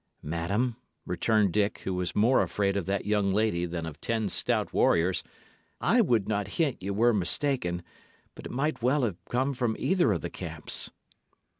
[0.23, 4.73] "Madam," returned Dick, who was more afraid of that young lady than of ten stout
[4.73, 5.23] warriors,
[5.79, 7.83] "I would not hint ye were mistaken;
[8.33, 10.89] but it might well have come from either of the camps."